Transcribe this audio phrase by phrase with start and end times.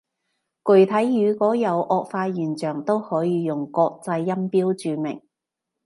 [0.65, 5.21] 具體如果有顎化現象，都可以用國際音標注明